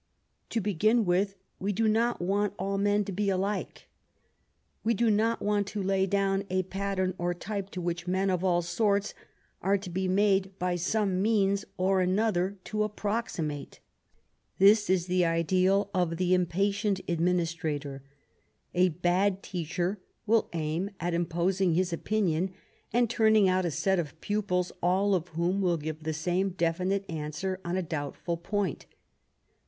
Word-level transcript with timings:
To 0.49 0.59
begin 0.59 1.05
with, 1.05 1.35
we 1.59 1.71
do 1.71 1.87
not 1.87 2.19
want 2.19 2.55
all 2.57 2.79
men 2.79 3.05
to 3.05 3.11
be 3.11 3.29
alike. 3.29 3.87
We 4.83 4.95
do 4.95 5.11
not 5.11 5.43
want 5.43 5.67
to 5.67 5.83
lay 5.83 6.07
down 6.07 6.43
a 6.49 6.63
pattern 6.63 7.13
or 7.19 7.35
type 7.35 7.69
to 7.69 7.81
which 7.81 8.07
men 8.07 8.31
of 8.31 8.43
all 8.43 8.63
sorts 8.63 9.13
are 9.61 9.77
to 9.77 9.91
be 9.91 10.07
made 10.07 10.57
by 10.57 10.75
some 10.75 11.21
means 11.21 11.65
or 11.77 12.01
another 12.01 12.57
to 12.63 12.81
approximate. 12.83 13.79
This 14.57 14.89
is 14.89 15.05
the 15.05 15.23
ideal 15.23 15.91
of 15.93 16.17
the 16.17 16.33
impatient 16.33 16.99
administrator. 17.07 18.01
A 18.73 18.89
bad 18.89 19.43
teacher 19.43 19.99
will 20.25 20.49
aim 20.53 20.89
at 20.99 21.13
imposing 21.13 21.75
his 21.75 21.93
opinion, 21.93 22.51
and 22.91 23.07
turning 23.07 23.47
out 23.47 23.65
a 23.65 23.69
set 23.69 23.99
of 23.99 24.19
pupils 24.19 24.71
all 24.81 25.13
of 25.13 25.27
whom 25.27 25.61
will 25.61 25.77
give 25.77 26.01
the 26.01 26.11
same 26.11 26.49
definite 26.49 27.05
answer 27.07 27.59
on 27.63 27.77
a 27.77 27.83
doubtful 27.83 28.35
point. 28.35 28.87